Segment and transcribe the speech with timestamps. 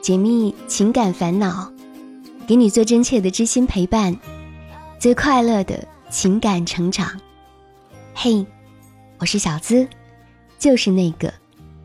[0.00, 1.70] 解密情感烦恼，
[2.46, 4.16] 给你最真切的知心陪伴，
[4.98, 7.20] 最快乐的情感成长。
[8.14, 8.44] 嘿，
[9.18, 9.86] 我是小资，
[10.58, 11.30] 就是那个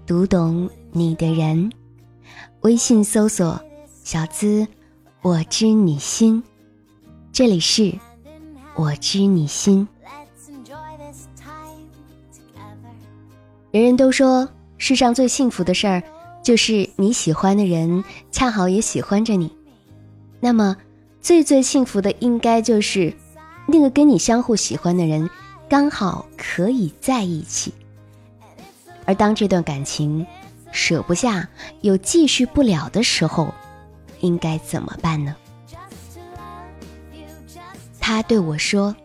[0.06, 1.70] 读懂你的人。
[2.62, 3.62] 微信搜索
[4.06, 4.66] “小资”，
[5.22, 6.42] 我知你心。
[7.34, 7.94] 这里是
[8.76, 9.86] “我知你心”。
[13.72, 14.48] 人人都说，
[14.78, 16.02] 世上最幸福的事儿。
[16.46, 19.52] 就是你喜欢的人恰好也喜欢着你，
[20.40, 20.78] 那么
[21.20, 23.12] 最最幸福的应该就是
[23.66, 25.28] 那个跟你相互喜欢的人
[25.68, 27.74] 刚好可以在一起。
[29.06, 30.24] 而当这段感情
[30.72, 31.50] 舍不下
[31.82, 33.52] 又继续不了的时候，
[34.20, 35.36] 应该怎么办呢？
[38.00, 38.96] 他对我说：“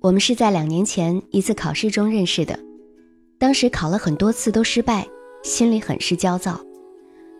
[0.00, 2.58] 我们是在两年前一次考试中认识的。”
[3.38, 5.06] 当时考了很多次都失败，
[5.42, 6.60] 心里很是焦躁。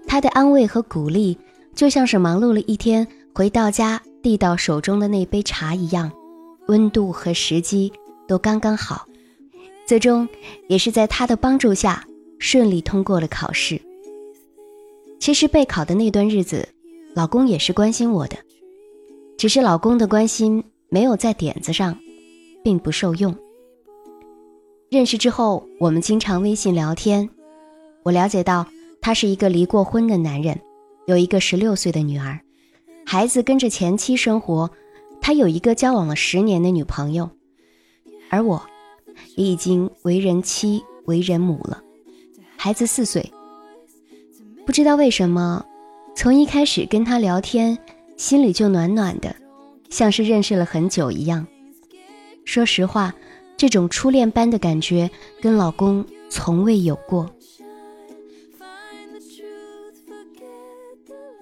[0.06, 1.38] 他的安慰和鼓励，
[1.74, 6.12] 就像是忙碌了一天回到家递到手中的那杯茶一样，
[6.66, 7.92] 温度和时机
[8.28, 9.06] 都刚刚好。
[9.86, 10.28] 最终
[10.68, 12.06] 也是在他的帮助下
[12.38, 13.80] 顺利通过了考试。
[15.20, 16.68] 其实备考的那段日子，
[17.14, 18.36] 老公也是关心我的，
[19.38, 21.98] 只是老公的关心没有在点子上，
[22.62, 23.34] 并不受用。
[24.94, 27.28] 认识之后，我们经常微信聊天。
[28.04, 28.64] 我了解到
[29.00, 30.60] 他是一个离过婚的男人，
[31.08, 32.38] 有一个十六岁的女儿，
[33.04, 34.70] 孩子跟着前妻生活。
[35.20, 37.28] 他有一个交往了十年的女朋友，
[38.30, 38.62] 而我，
[39.34, 41.82] 也已经为人妻、为人母了，
[42.56, 43.32] 孩子四岁。
[44.64, 45.66] 不知道为什么，
[46.14, 47.76] 从一开始跟他聊天，
[48.16, 49.34] 心里就暖暖的，
[49.90, 51.44] 像是认识了很久一样。
[52.44, 53.12] 说实话。
[53.56, 55.10] 这种初恋般的感觉，
[55.40, 57.30] 跟老公从未有过。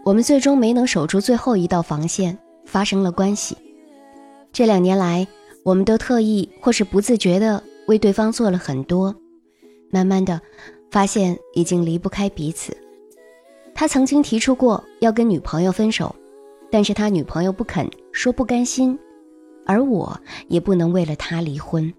[0.05, 3.57] 我们最终没能守住最后一道防线，发生了关系。
[4.53, 5.27] 这两年来，
[5.63, 9.15] 我们都特意或是不自觉的为对方做了很多，
[9.91, 10.41] 慢慢的，
[10.91, 12.77] 发现已经离不开彼此。
[13.75, 16.15] 他曾经提出过要跟女朋友分手，
[16.71, 18.99] 但是他女朋友不肯，说不甘心，
[19.65, 21.93] 而我也不能为了他离婚。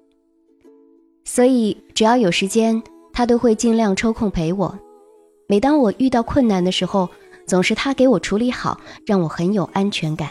[1.26, 4.78] 所以，只要有时间，他都会尽量抽空陪我。
[5.48, 7.10] 每当我遇到困难的时候，
[7.46, 10.30] 总是他给我处理好，让我很有安全感。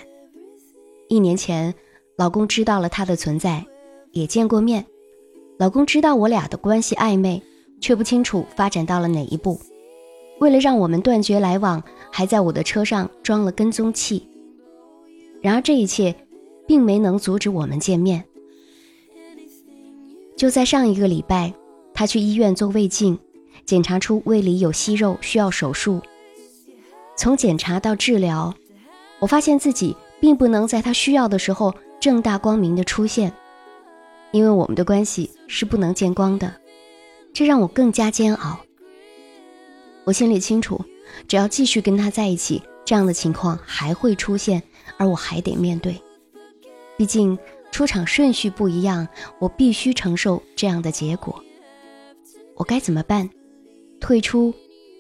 [1.09, 1.75] 一年前，
[2.17, 3.65] 老公知道了他的存在，
[4.13, 4.85] 也见过面。
[5.59, 7.43] 老公知道我俩的关系暧昧，
[7.81, 9.61] 却不清楚发展到了哪一步。
[10.41, 14.27] 为了让我们断绝来往，还在我的车上装了跟踪器。
[15.41, 16.15] 然而，这一切
[16.67, 18.25] 并没能阻止我们见面。
[20.43, 21.55] 就在上一个礼拜，
[21.95, 23.17] 他去医院做胃镜，
[23.65, 26.03] 检查出胃里有息肉，需要手术。
[27.17, 28.53] 从检查到治疗，
[29.21, 33.33] 我发现自己并不能在他需要的时候正大光明的出现，
[34.33, 36.53] 因为我们的关系是不能见光的，
[37.33, 38.59] 这让我更加煎熬。
[40.03, 40.85] 我心里清楚，
[41.29, 44.61] 只要继续跟他在一起，这样的情况还会出现，
[44.97, 46.03] 而我还得面对，
[46.97, 47.39] 毕竟。
[47.73, 49.09] 出场顺序不一样，
[49.41, 51.43] 我必须承受这样的结果。
[52.55, 53.29] 我该怎么办？
[53.99, 54.53] 退出，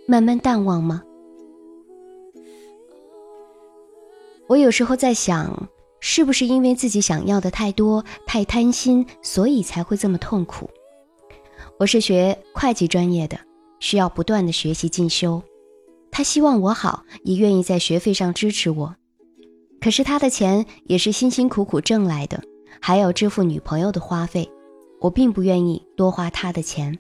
[0.08, 1.02] 慢慢淡忘吗？
[4.48, 5.68] 我有时候在想，
[6.00, 10.68] 是不是因为自己想要的太多、太贪心，所以才会这么痛苦？
[11.78, 13.38] 我是学会计专业的，
[13.80, 15.42] 需要不断的学习进修。
[16.10, 18.96] 他希望我好，也愿意在学费上支持我。
[19.80, 22.42] 可是他的钱也是辛辛苦苦挣来的。
[22.80, 24.50] 还要支付女朋友的花费，
[25.00, 26.98] 我并不愿意多花他的钱。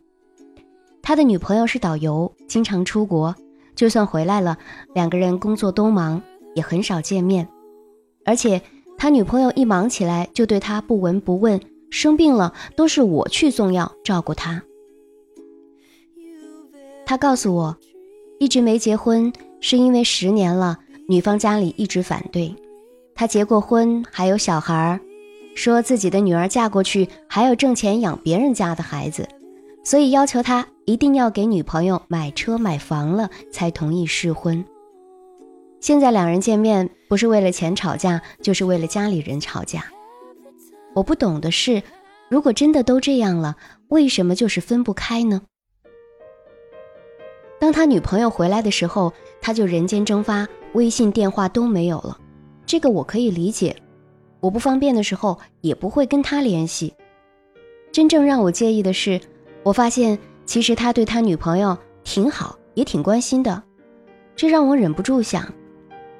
[1.02, 3.34] 他的女朋友是导游，经常出国，
[3.74, 4.56] 就算回来了，
[4.94, 6.22] 两个人工作都忙，
[6.54, 7.48] 也很少见面。
[8.24, 8.62] 而且
[8.96, 11.60] 他女朋友一忙起来，就对他不闻不问，
[11.90, 14.62] 生病了都是我去送药照顾他。
[17.04, 17.76] 他告诉我，
[18.38, 20.78] 一直没结婚是因为十年了，
[21.08, 22.54] 女方家里一直反对。
[23.14, 25.00] 他结过婚，还有小孩儿。
[25.54, 29.28] 说自己的女儿嫁过去还要挣钱养别人家的孩子，
[29.84, 34.64] 所以要求他一定要给女朋友买车买房了才同意试婚。
[35.80, 39.84] 现在两人见面不是为了钱吵架，就是为了家里人吵架。
[40.94, 41.82] 我不懂的是，
[42.28, 43.56] 如果真的都这样了，
[43.88, 45.42] 为什么就是分不开呢？
[47.58, 52.18] 当他女朋友回来的时候，他就人间蒸发，微信电话都没有了，
[52.64, 53.76] 这个我可以理解。
[54.42, 56.92] 我不方便的时候也不会跟他联系。
[57.92, 59.20] 真正让我介意的是，
[59.62, 63.62] 我发现其实他对他女朋友挺好，也挺关心的，
[64.34, 65.46] 这让我忍不住想，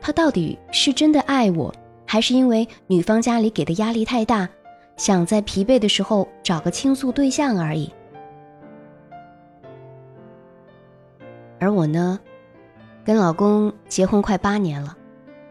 [0.01, 1.75] 他到底是真的爱我，
[2.07, 4.49] 还是因为女方家里给的压力太大，
[4.97, 7.93] 想在疲惫的时候找个倾诉对象而已？
[11.59, 12.21] 而我呢，
[13.05, 14.97] 跟老公结婚快八年了，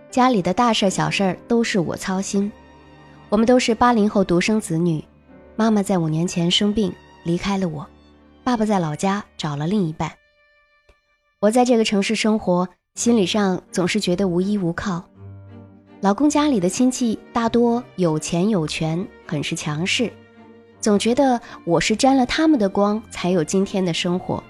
[0.10, 2.50] 家里的大事小事都是我操心。
[3.32, 5.02] 我们都是八零后独生子女，
[5.56, 6.94] 妈妈在五年前生病
[7.24, 7.88] 离开了我，
[8.44, 10.12] 爸爸在老家找了另一半。
[11.40, 15.02] 我在这个城市生活，心理上总是觉得无依无靠。
[16.02, 20.12] 老公家里的亲戚大多有钱有权，很是强势，
[20.82, 24.44] 总觉得我是沾了他们的光才有今天的生活。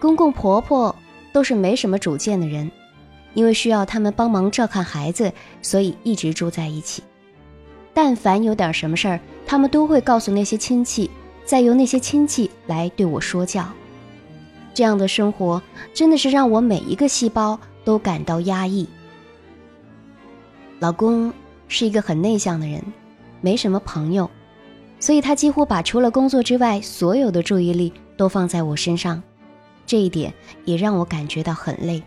[0.00, 0.96] 公公婆婆
[1.34, 2.72] 都是没什么主见的人，
[3.34, 5.30] 因为需要他们帮忙照看孩子，
[5.60, 7.02] 所以一直住在一起。
[7.94, 11.08] 但凡有点什么事儿，他们都会告诉那些亲戚，
[11.44, 13.64] 再由那些亲戚来对我说教。
[14.74, 15.62] 这样的生活
[15.94, 18.88] 真的是让我每一个细胞都感到压抑。
[20.80, 21.32] 老公
[21.68, 22.82] 是一个很内向的人，
[23.40, 24.28] 没什么朋友，
[24.98, 29.22] 所以他几乎把除了工作之外所有的注意力都放在我身上，
[29.86, 32.02] 这一点也让我感觉到很累。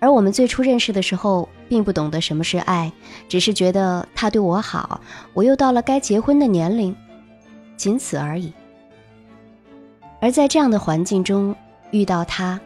[0.00, 2.90] 而我们最初认识的时候，并不懂得什么是爱，
[3.28, 5.00] 只是觉得他对我好，
[5.34, 6.94] 我又到了该结婚的年龄，
[7.76, 8.52] 仅此而已。
[10.20, 11.54] 而在这样的环境中
[11.90, 12.58] 遇到他，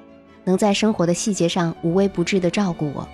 [0.44, 3.06] 能在生活的细节上无微不至地照顾我，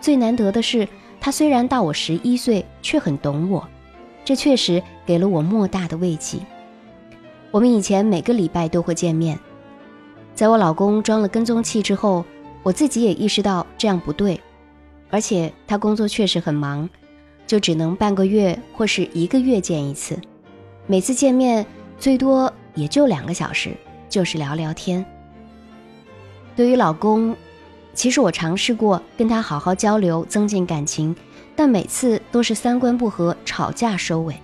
[0.00, 0.88] 最难得的是，
[1.20, 3.66] 他虽然大我十一岁，却很懂我，
[4.24, 6.38] 这确实给了我莫大的慰藉。
[7.50, 9.38] 我们以前每个礼拜都会见面，
[10.34, 12.24] 在我老公装了跟踪器之后。
[12.62, 14.38] 我自己也意识到这样不对，
[15.10, 16.88] 而且他工作确实很忙，
[17.46, 20.18] 就只能半个月或是一个月见一次，
[20.86, 21.66] 每次见面
[21.98, 23.70] 最多也就两个小时，
[24.08, 25.04] 就是聊聊天。
[26.56, 27.36] 对于老公，
[27.92, 31.14] 其实我尝试过跟他好好交流，增进感情，
[31.56, 34.34] 但每次都是三观不合，吵架收尾。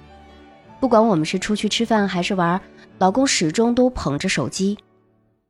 [0.80, 2.60] 不管我们是出去吃饭还是玩，
[2.98, 4.76] 老公始终都捧着手机，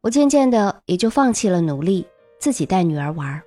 [0.02, 2.06] 我渐渐的也就放弃了努力。
[2.38, 3.42] 自己带女儿玩，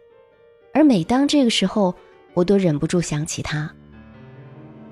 [0.79, 1.93] 而每当这个时候，
[2.33, 3.69] 我都忍不住想起他。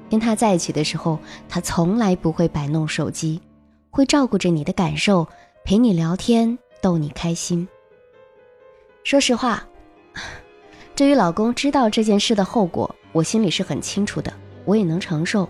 [0.09, 1.17] 跟他在一起的时候，
[1.47, 3.41] 他从来不会摆弄手机，
[3.89, 5.25] 会照顾着你的感受，
[5.63, 7.65] 陪你聊天，逗你开心。
[9.05, 9.65] 说实话，
[10.93, 14.33] 至于老公知道这件事的后果，我心里是很清楚的，
[14.65, 15.47] 我也能承受。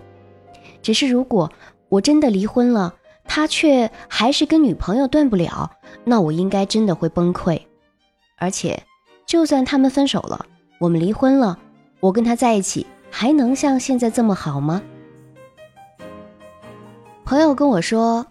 [0.84, 1.52] 只是如果
[1.90, 2.94] 我真的离婚了，
[3.24, 5.72] 他却还是跟女朋友断不了，
[6.06, 7.60] 那我应该真的会崩溃。
[8.38, 8.84] 而且，
[9.28, 10.46] 就算他们分手了，
[10.80, 11.60] 我们离婚了，
[12.00, 14.82] 我跟他在一起还能像现在这么好吗？
[17.26, 18.26] 朋友跟我说，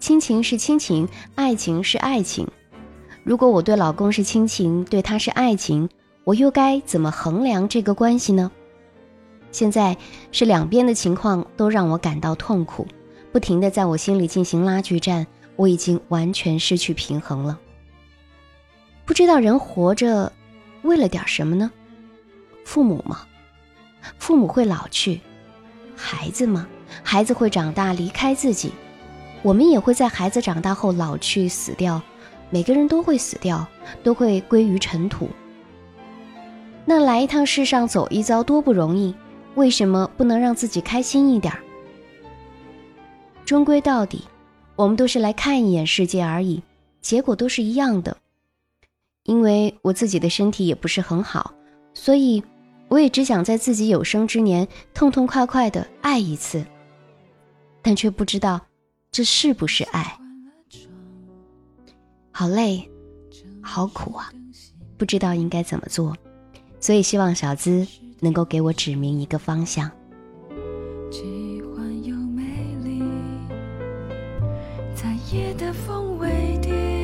[0.00, 2.48] 亲情是亲情，爱情是爱情。
[3.22, 5.88] 如果我对老公是亲情，对他是爱情，
[6.24, 8.50] 我又该怎么衡量这个关系呢？
[9.52, 9.96] 现在
[10.32, 12.84] 是两边的情况都让我感到痛苦，
[13.30, 15.24] 不停的在我心里进行拉锯战，
[15.54, 17.60] 我已经完全失去平衡了。
[19.04, 20.32] 不知道人活着
[20.82, 21.70] 为了点什么呢？
[22.64, 23.26] 父母吗？
[24.18, 25.20] 父母会老去，
[25.96, 26.66] 孩子吗？
[27.02, 28.72] 孩子会长大离开自己，
[29.42, 32.00] 我们也会在孩子长大后老去死掉。
[32.50, 33.66] 每个人都会死掉，
[34.02, 35.28] 都会归于尘土。
[36.84, 39.14] 那来一趟世上走一遭多不容易，
[39.54, 41.52] 为什么不能让自己开心一点？
[43.44, 44.24] 终归到底，
[44.76, 46.62] 我们都是来看一眼世界而已，
[47.00, 48.16] 结果都是一样的。
[49.24, 51.54] 因为我自己的身体也不是很好，
[51.94, 52.42] 所以
[52.88, 56.64] 我也只想在自己有生之年痛痛快快的爱一次，
[57.80, 58.60] 但却不知道
[59.10, 60.18] 这是不是爱。
[62.32, 62.90] 好累，
[63.60, 64.30] 好苦啊，
[64.96, 66.16] 不知道应该怎么做，
[66.80, 67.86] 所以希望小资
[68.20, 69.90] 能够给我指明一个方向。
[74.94, 76.28] 在夜的风味
[76.60, 77.01] 虚伪，你摧毁他。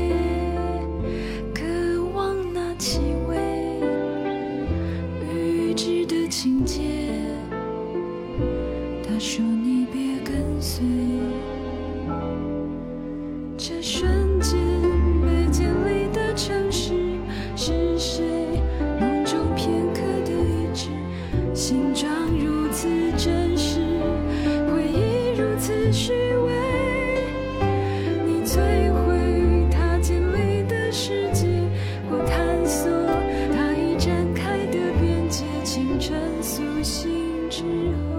[35.78, 37.08] 清晨苏醒
[37.48, 38.18] 之后，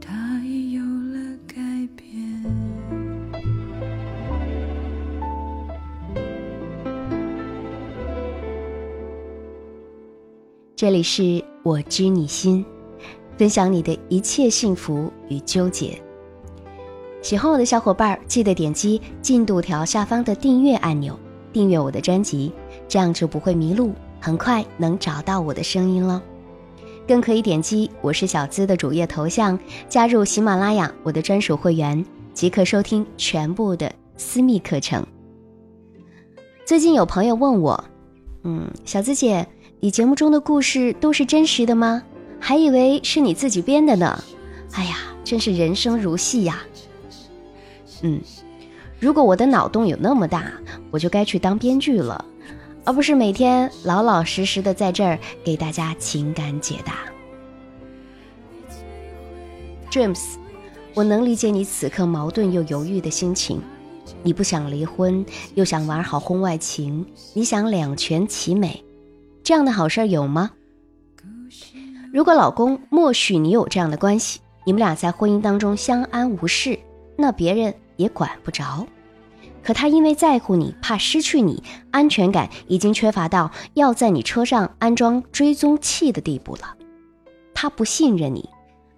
[0.00, 1.54] 他已有了改
[1.94, 2.42] 变。
[10.74, 12.64] 这里是我知你心，
[13.36, 15.96] 分享你的一切幸福与纠结。
[17.22, 21.16] 喜欢我的小伙伴，记得点击进度条下方的订阅按钮，
[21.52, 22.52] 订阅我的专辑，
[22.88, 23.92] 这样就不会迷路，
[24.24, 26.22] 很快能找到我的声音了。
[27.06, 32.02] 更可以点击我是小资的主页头像，加入喜马拉雅我的专属会员，
[32.32, 35.06] 即可收听全部的私密课程。
[36.64, 37.84] 最近有朋友问我，
[38.44, 39.46] 嗯，小资姐，
[39.78, 42.02] 你节目中的故事都是真实的吗？
[42.40, 44.24] 还以为是你自己编的呢。
[44.72, 46.62] 哎呀，真是人生如戏呀。
[48.00, 48.18] 嗯，
[48.98, 50.50] 如果我的脑洞有那么大，
[50.90, 52.24] 我就该去当编剧了，
[52.84, 56.98] 而不是每天老老实实的在这儿给大家情感解答。
[59.90, 60.34] James，
[60.92, 63.60] 我能理解你此刻矛盾又犹豫的心情。
[64.22, 65.24] 你不想离婚，
[65.54, 68.84] 又想玩好婚外情，你想两全其美，
[69.42, 70.50] 这样的好事有吗？
[72.12, 76.78] 如果老公默许你有这样的关系，你们俩在婚姻当中相安无事，
[77.16, 78.86] 那别人也管不着。
[79.64, 86.76] 可他因为在乎你，怕失去你，安全感已经缺乏到要在你车上安装追踪器的地步了。
[87.54, 88.48] 他不信任你。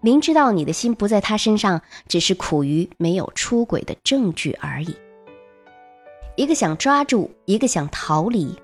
[0.00, 4.94] 明知道你的心不在他身上，只是苦于没有出轨的证据而已。
[6.36, 8.54] 一个想抓住，一个想逃离。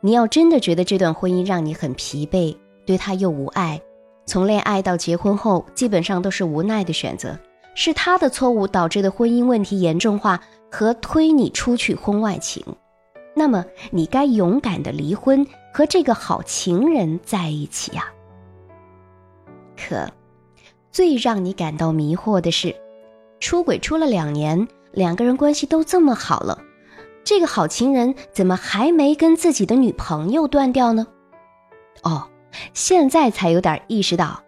[0.00, 3.80] 你要真的觉得这段婚姻让你很疲惫，对他又无爱，
[4.26, 7.38] 从恋爱到结婚后，基本上都是无奈的选择，
[7.80, 12.60] 是他的错误导致的婚姻问题严重化和推你出去婚外情。
[13.36, 18.06] 那么，你该勇敢的离婚，和这个好情人在一起呀。
[19.76, 20.10] 可。
[20.90, 22.74] 最让你感到迷惑的是，
[23.38, 26.60] 出轨出了两年，两个人关系都这么好了，
[27.22, 31.06] 这个好情人怎么还没跟自己的女朋友断掉呢？
[32.02, 32.28] 哦，
[32.74, 34.42] 现在才有点意识到，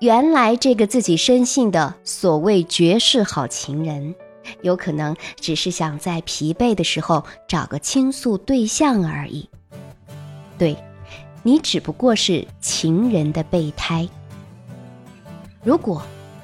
[0.00, 4.14] 原来这个自己深信的所谓绝世好情人，
[4.60, 9.48] 有可能只是想在疲惫的时候找个倾诉对象而已。
[10.58, 10.76] 对，
[11.42, 14.06] 你只不过是情人的备胎。
[15.64, 16.02] 如果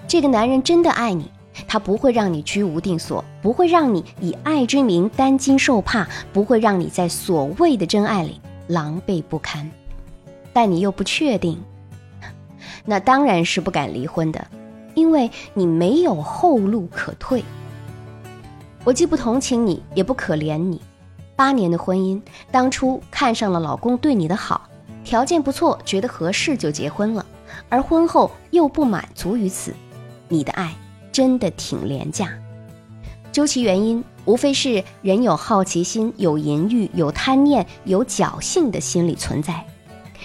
[0.09, 1.31] 这个男人真的爱你，
[1.69, 9.71] 他不会让你居无定所，不会让你以爱之名担惊受怕，不会让你在所谓的真爱里狼狈不堪。
[10.55, 11.63] 但你又不确定，
[12.85, 14.47] 那当然是不敢离婚的，
[14.95, 17.45] 因为你没有后路可退。
[18.85, 20.81] 我既不同情你，也不可怜你。
[21.37, 22.21] 八年的婚姻，
[22.51, 24.69] 当初看上了老公对你的好，
[25.05, 27.25] 条件不错，觉得合适就结婚了。
[27.69, 29.73] 而婚后又不满足于此，
[30.29, 30.75] 你的爱
[31.11, 32.31] 真的挺廉价。
[33.31, 39.65] 究其原因，无非是人有好奇心、有淫欲、有贪念、有侥幸的心理存在。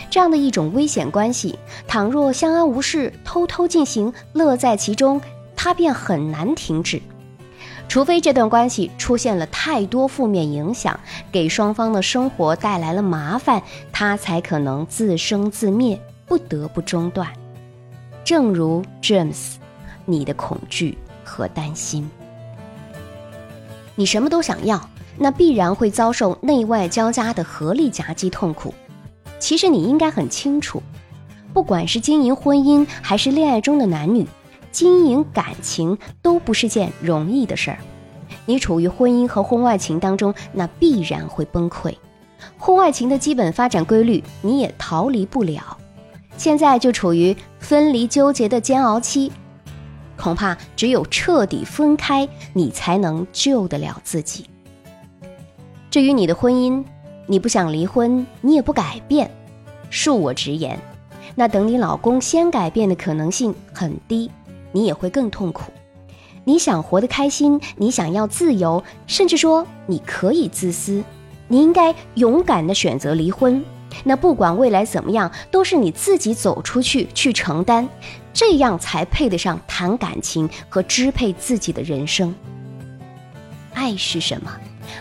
[0.10, 5.22] 这样的一种危险关系，倘若相安无事、偷偷进行、乐在其中，
[5.56, 7.02] 他便很难停止。
[7.88, 11.00] 除非这段关系出现了太多负面影响，
[11.32, 13.62] 给双方的生活带来了麻烦，
[13.92, 16.00] 他才可能自生自灭。
[16.28, 17.26] 不得不中断，
[18.26, 19.54] 正如 James，
[20.04, 22.12] 你的恐惧和担心，
[23.96, 28.74] 你什么都想要，那必然会遭受内外交加的合力夹击痛苦。
[29.40, 30.82] 其实你应该很清楚，
[31.54, 34.28] 不管是经营婚姻还是恋爱中的男女，
[34.72, 37.78] 经营感情都不是件容易的事儿。
[38.46, 41.94] 你处于婚姻和婚外情当中，那必然会崩溃。
[42.58, 45.78] 婚外情的基本发展规律，你也逃离不了。
[46.38, 49.32] 现在就处于分离纠结的煎熬期，
[50.16, 54.46] 恐怕只有彻底分开，你才能救得了自己。
[55.90, 56.84] 至于你的婚姻，
[57.28, 59.30] 你不想离婚，你也不改变，
[59.92, 60.80] 恕我直言，
[61.36, 64.32] 那等你老公先改变的可能性很低，
[64.72, 65.72] 你也会更痛苦。
[66.46, 71.04] 你想活得开心，你想要自由，甚至说你可以自私，
[71.50, 73.62] 你应该勇敢的选择离婚。
[74.06, 77.90] 那不管未来怎么样，都是你自己走出去去承担，
[78.34, 82.34] 这样才配得上谈感情和支配自己的人生。
[83.74, 84.50] 爱是什么？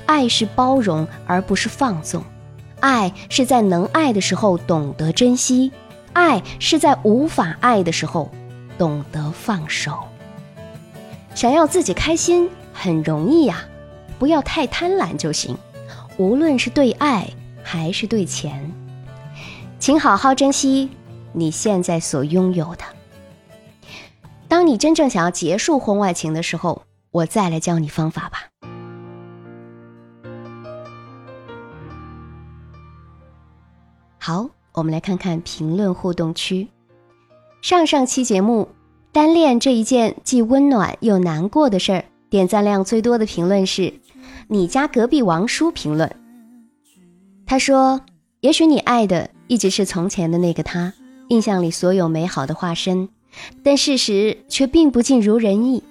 [0.05, 2.23] 爱是包容，而不是放纵。
[2.81, 5.73] 爱是在能爱的时候懂得珍惜，
[6.13, 8.31] 爱是在无法爱的时候
[8.77, 9.99] 懂得放手。
[11.35, 13.65] 想要自己开心很容易呀，
[14.19, 15.57] 不要太贪婪就行。
[16.19, 17.29] 无论是对爱
[17.63, 18.73] 还是对钱。
[19.79, 20.89] 请好好珍惜
[21.33, 22.85] 你现在所拥有的。
[24.49, 28.46] 当你真正想要结束婚外情的时候，我再来教你方法吧。
[34.27, 36.67] 好，我们来看看评论互动区。
[37.63, 38.67] 上上期节目
[39.13, 43.95] 单恋这一件既温暖又难过的事儿，点赞量最多的评论是
[44.49, 46.13] 你家隔壁王叔评论。
[47.47, 48.01] 他说
[48.43, 50.93] ：“也许你爱的一直是从前的那个他，
[51.29, 53.09] 印象里所有美好的化身，
[53.63, 55.85] 但事实却并不尽如人意。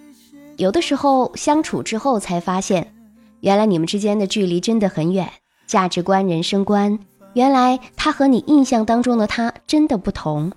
[0.58, 2.94] 有的时候相处之后才发现，
[3.40, 5.32] 原来你们之间的距离真的很远，
[5.66, 7.00] 价值观、人生观。”
[7.36, 10.54] 原来他和你印象当中的他真的不同，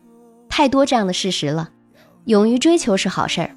[0.49, 1.71] 太多这样的事实了。
[2.27, 3.51] 勇于追求是好事儿，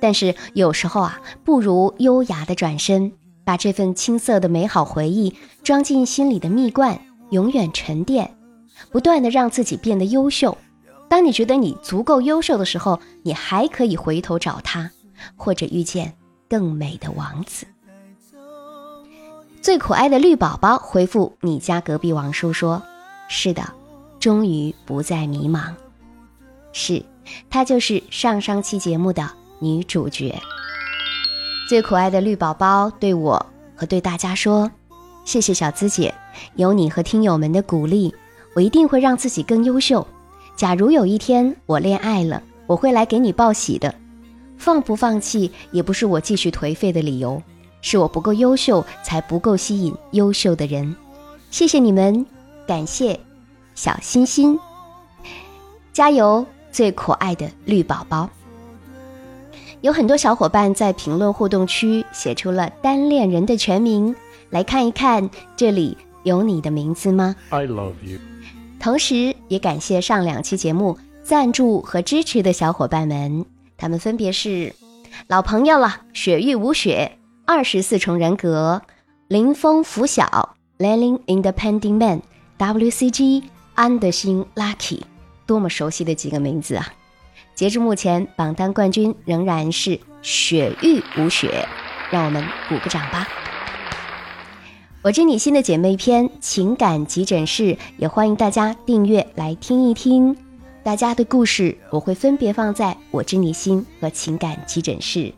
[0.00, 3.12] 但是有时候啊，不如优雅的转身，
[3.44, 6.98] 把这份青涩的美好回忆装进心里的蜜罐，
[7.30, 8.36] 永远沉淀，
[8.90, 10.58] 不断的让自己变得优秀。
[11.08, 14.90] 当你觉得你足够优秀的时候，你还可以回头找他，
[15.36, 16.12] 或者遇见
[16.48, 17.66] 更美的王子。
[19.64, 22.82] 最可爱的绿宝宝回复你家隔壁王叔说
[23.30, 23.62] ：“是的，
[24.20, 25.72] 终于不再迷茫。
[26.74, 27.02] 是，
[27.48, 29.26] 她就是上上期节目的
[29.60, 30.38] 女主角。
[31.66, 34.70] 最可爱的绿宝宝对我和对大家说：
[35.24, 36.14] 谢谢小资姐，
[36.56, 38.14] 有你和听友们的鼓励，
[38.54, 40.06] 我一定会让自己更优秀。
[40.54, 43.94] 假如有一天我恋爱了，我会来给你报喜的。
[44.58, 47.42] 放不放弃也不是我继续颓废的理由。”
[47.84, 50.96] 是我不够优秀，才不够吸引优秀的人。
[51.50, 52.24] 谢谢你们，
[52.66, 53.20] 感谢
[53.74, 54.58] 小心心，
[55.92, 56.46] 加油！
[56.72, 58.30] 最可爱的绿宝宝。
[59.82, 64.16] 有很多小伙伴在评论互动区写出了单恋人的全名，
[64.48, 68.18] 来看一看，这里有你的名字吗？I love you。
[68.80, 73.44] 同时也感谢上两期节目赞助和支持的小伙伴们，
[73.76, 74.74] 他们分别是
[75.26, 77.18] 老朋友了，雪域无雪。
[77.46, 78.80] 二十四重人格，
[79.28, 83.42] 林峰拂晓，Lening Independent Man，WCG
[83.74, 85.02] 安德星 Lucky，
[85.44, 86.94] 多么熟悉的几个名字啊！
[87.54, 91.68] 截至目前，榜单冠军仍然是雪域无雪，
[92.10, 93.28] 让我们鼓个掌吧！
[95.02, 100.34] 我知你心的姐妹篇情感急诊室，也欢迎大家订阅来听一听。
[100.82, 105.34] 大家的故事我会分别放在我知你心和情感急诊室。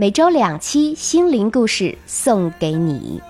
[0.00, 3.20] 每周两期心灵故事送给你。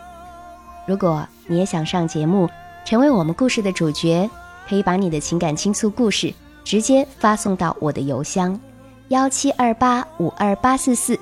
[0.86, 2.48] 如果你也想上节目，
[2.84, 4.30] 成为我们故事的主角，
[4.68, 8.56] 可以把你的情感倾诉故事直接发送到我的邮箱：
[9.08, 11.18] 幺七二八五二八四四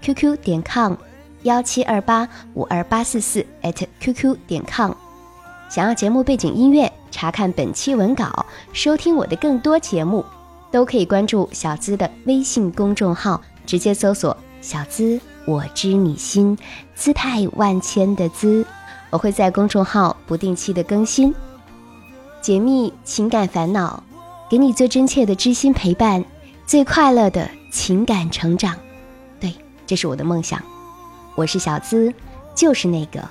[0.00, 0.94] @QQ 点 com，
[1.42, 3.44] 幺七二八五二八四四
[4.00, 4.92] @QQ 点 com。
[5.68, 10.24] 想要节目背景音乐，查看本期文稿，收听我的更多节目，
[10.70, 14.34] 都可以关注小资的微信公众号，直接搜索。
[14.60, 16.56] 小资，我知你心，
[16.94, 18.66] 姿态万千的姿，
[19.10, 21.34] 我会在公众号不定期的更新，
[22.40, 24.02] 解密情感烦恼，
[24.50, 26.24] 给你最真切的知心陪伴，
[26.66, 28.76] 最快乐的情感成长。
[29.40, 29.54] 对，
[29.86, 30.62] 这是我的梦想。
[31.34, 32.12] 我是小资，
[32.54, 33.22] 就是那个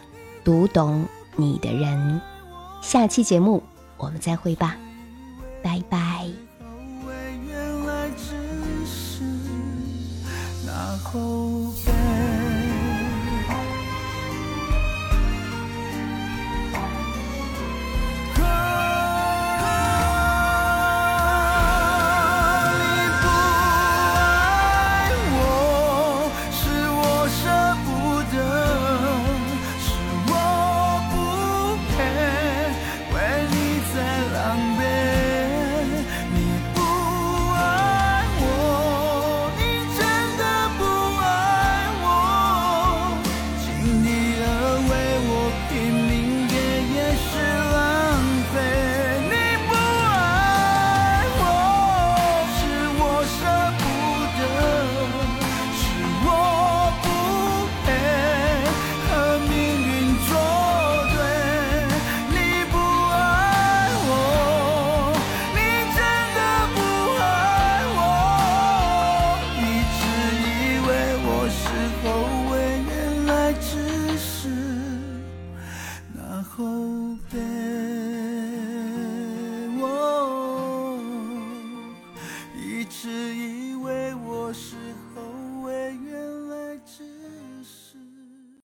[0.43, 2.21] 读懂你的人。
[2.81, 3.61] 下期节目
[3.97, 4.77] 我们再会吧，
[5.61, 6.46] 拜拜。
[11.17, 11.96] 后